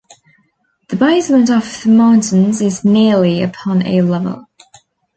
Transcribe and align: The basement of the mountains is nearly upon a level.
The 0.89 0.95
basement 0.95 1.51
of 1.51 1.83
the 1.83 1.89
mountains 1.89 2.59
is 2.59 2.83
nearly 2.83 3.43
upon 3.43 3.85
a 3.85 4.01
level. 4.01 4.47